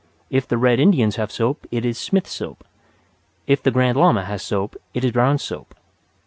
[0.31, 2.63] If the Red Indians have soap it is Smith's Soap.
[3.45, 5.75] If the Grand Lama has soap it is Brown's soap.